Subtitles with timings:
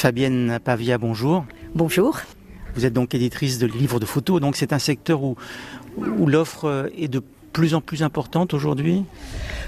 [0.00, 1.44] Fabienne Pavia, bonjour.
[1.74, 2.20] Bonjour.
[2.74, 5.36] Vous êtes donc éditrice de livres de photos, donc c'est un secteur où,
[5.98, 9.04] où l'offre est de plus en plus importante aujourd'hui?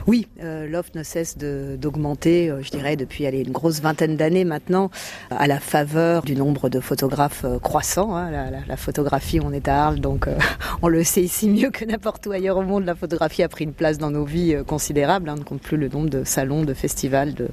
[0.06, 4.44] Oui, euh, l'offre ne cesse d'augmenter, euh, je dirais, depuis allez, une grosse vingtaine d'années
[4.44, 4.90] maintenant,
[5.30, 8.16] à la faveur du nombre de photographes euh, croissant.
[8.16, 10.36] Hein, la, la, la, photographie, on est à Arles, donc euh,
[10.82, 12.84] on le sait ici mieux que n'importe où ailleurs au monde.
[12.84, 15.28] La photographie a pris une place dans nos vies euh, considérable.
[15.28, 17.48] Hein, on ne compte plus le nombre de salons, de festivals, de,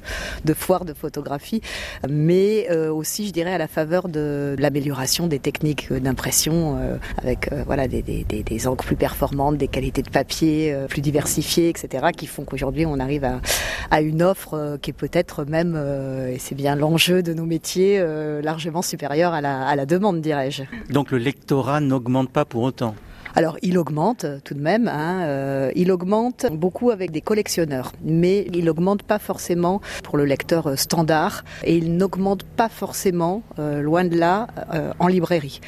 [0.46, 1.62] de foires de photographie,
[2.10, 6.78] mais aussi, je dirais, à la faveur de, l'amélioration des techniques d'impression,
[7.18, 12.08] avec voilà des, des, des, encres plus performantes, des qualités de papier plus diversifiées, etc.,
[12.16, 13.26] qui font qu'aujourd'hui on arrive
[13.92, 17.46] à, une offre euh, qui est peut-être même, euh, et c'est bien l'enjeu de nos
[17.46, 18.04] métiers,
[18.42, 20.64] largement supérieure à la, à la demande, dirais-je.
[20.92, 22.96] Donc le lectorat n'augmente pas pour autant
[23.40, 28.46] alors il augmente tout de même, hein, euh, il augmente beaucoup avec des collectionneurs, mais
[28.54, 34.04] il augmente pas forcément pour le lecteur standard et il n'augmente pas forcément, euh, loin
[34.04, 35.62] de là, euh, en librairie.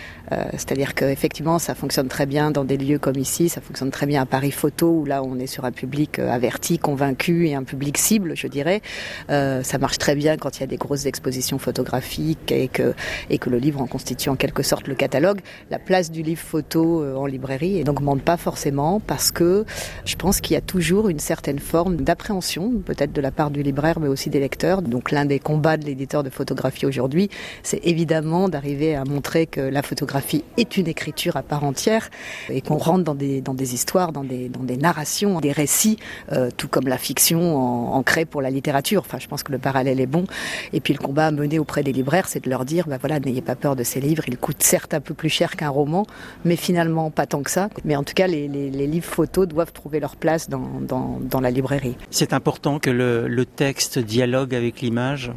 [0.53, 4.21] C'est-à-dire qu'effectivement ça fonctionne très bien dans des lieux comme ici, ça fonctionne très bien
[4.21, 7.97] à Paris Photo où là on est sur un public averti, convaincu et un public
[7.97, 8.81] cible, je dirais.
[9.27, 12.93] ça marche très bien quand il y a des grosses expositions photographiques et que,
[13.29, 15.41] et que le livre en constitue en quelque sorte le catalogue.
[15.69, 19.65] La place du livre photo en librairie et n'augmente pas forcément parce que
[20.05, 23.63] je pense qu'il y a toujours une certaine forme d'appréhension, peut-être de la part du
[23.63, 24.81] libraire, mais aussi des lecteurs.
[24.81, 27.29] Donc l'un des combats de l'éditeur de photographie aujourd'hui,
[27.63, 32.09] c'est évidemment d'arriver à montrer que la photographie est une écriture à part entière
[32.49, 35.97] et qu'on rentre dans des, dans des histoires, dans des, dans des narrations, des récits,
[36.31, 39.03] euh, tout comme la fiction en, en crée pour la littérature.
[39.05, 40.25] Enfin, je pense que le parallèle est bon.
[40.73, 43.19] Et puis le combat à mener auprès des libraires, c'est de leur dire, bah voilà,
[43.19, 46.05] n'ayez pas peur de ces livres, ils coûtent certes un peu plus cher qu'un roman,
[46.45, 47.40] mais finalement pas tant
[47.85, 51.95] Mais en tout cas, les, livres photos doivent trouver leur place dans, la librairie.
[52.09, 55.31] C'est important que le texte dialogue avec l'image?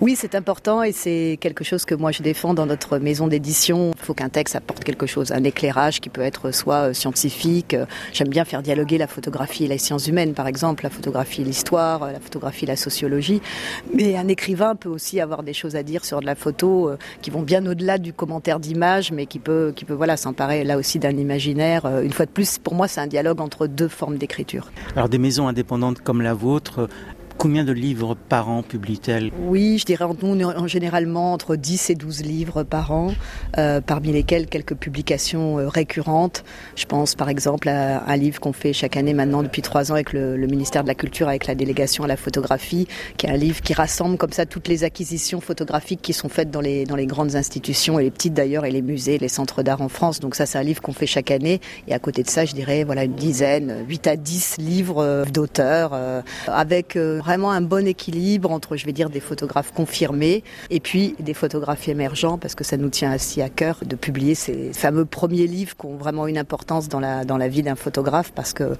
[0.00, 3.92] Oui, c'est important et c'est quelque chose que moi je défends dans notre maison d'édition.
[3.98, 7.74] Il faut qu'un texte apporte quelque chose, un éclairage qui peut être soit scientifique.
[8.12, 11.44] J'aime bien faire dialoguer la photographie et les sciences humaines, par exemple, la photographie et
[11.44, 13.40] l'histoire, la photographie et la sociologie.
[13.94, 16.98] Mais un écrivain peut aussi avoir des choses à dire sur de la photo euh,
[17.22, 20.76] qui vont bien au-delà du commentaire d'image, mais qui peut, qui peut voilà, s'emparer là
[20.76, 21.86] aussi d'un imaginaire.
[22.02, 24.70] Une fois de plus, pour moi, c'est un dialogue entre deux formes d'écriture.
[24.94, 26.88] Alors des maisons indépendantes comme la vôtre,
[27.46, 31.94] Combien de livres par an publie-t-elle Oui, je dirais nous en généralement entre 10 et
[31.94, 33.12] 12 livres par an,
[33.56, 36.42] euh, parmi lesquels quelques publications euh, récurrentes.
[36.74, 39.94] Je pense par exemple à un livre qu'on fait chaque année maintenant depuis trois ans
[39.94, 43.36] avec le, ministère de la Culture, avec la délégation à la photographie, qui est un
[43.36, 47.36] livre qui rassemble comme ça toutes les acquisitions photographiques qui sont faites dans les, grandes
[47.36, 50.18] institutions et les petites d'ailleurs et les musées, les centres d'art en France.
[50.18, 52.54] Donc ça c'est un livre qu'on fait chaque année et à côté de ça je
[52.54, 55.92] dirais voilà une dizaine, 8 à 10 livres euh, d'auteurs
[56.48, 56.96] avec
[57.44, 62.38] un bon équilibre entre, je vais dire, des photographes confirmés et puis des photographes émergents
[62.38, 65.86] parce que ça nous tient assez à cœur de publier ces fameux premiers livres qui
[65.86, 68.76] ont vraiment une importance dans la, dans la vie d'un photographe parce que,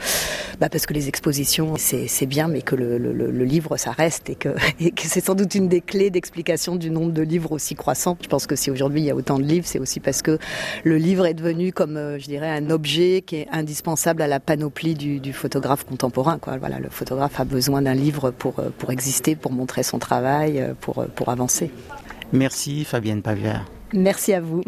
[0.60, 4.34] bah parce que les expositions c'est bien mais que le, le, livre ça reste et
[4.34, 4.48] que,
[4.80, 8.16] et que c'est sans doute une des clés d'explication du nombre de livres aussi croissant.
[8.22, 10.38] Je pense que si aujourd'hui il y a autant de livres c'est aussi parce que
[10.84, 14.94] le livre est devenu comme je dirais un objet qui est indispensable à la panoplie
[14.94, 16.38] du, photographe contemporain.
[16.38, 16.56] Quoi.
[16.58, 21.06] Voilà, le photographe a besoin d'un livre pour, pour exister, pour montrer son travail, pour,
[21.06, 21.70] pour avancer.
[22.32, 23.64] Merci Fabienne Pavière.
[23.92, 24.62] Merci à vous.